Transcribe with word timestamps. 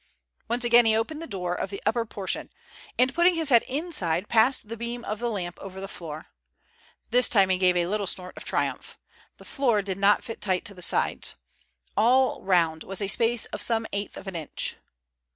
Once 0.47 0.65
again 0.65 0.87
he 0.87 0.95
opened 0.95 1.21
the 1.21 1.27
door 1.27 1.53
of 1.53 1.69
the 1.69 1.79
upper 1.85 2.07
portion, 2.07 2.49
and 2.97 3.13
putting 3.13 3.35
his 3.35 3.49
head 3.49 3.61
inside 3.67 4.27
passed 4.27 4.67
the 4.67 4.75
beam 4.75 5.05
of 5.05 5.19
the 5.19 5.29
lamp 5.29 5.59
over 5.59 5.79
the 5.79 5.87
floor. 5.87 6.29
This 7.11 7.29
time 7.29 7.49
he 7.49 7.59
gave 7.59 7.77
a 7.77 7.85
little 7.85 8.07
snort 8.07 8.35
of 8.35 8.43
triumph. 8.43 8.97
The 9.37 9.45
floor 9.45 9.83
did 9.83 9.99
not 9.99 10.23
fit 10.23 10.41
tight 10.41 10.65
to 10.65 10.73
the 10.73 10.81
sides. 10.81 11.35
All 11.95 12.41
round 12.41 12.83
was 12.83 12.99
a 12.99 13.07
space 13.07 13.45
of 13.53 13.61
some 13.61 13.85
eighth 13.93 14.17
of 14.17 14.25
an 14.25 14.35
inch. 14.35 14.75